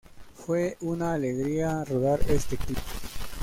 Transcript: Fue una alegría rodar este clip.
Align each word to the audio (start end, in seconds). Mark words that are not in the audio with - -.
Fue 0.33 0.77
una 0.79 1.13
alegría 1.13 1.83
rodar 1.83 2.21
este 2.27 2.57
clip. 2.57 2.79